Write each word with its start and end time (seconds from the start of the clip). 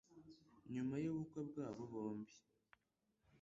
Nyuma 0.73 0.95
y'ubukwe 1.03 1.39
bwabo 1.49 1.81
bombi, 1.91 2.33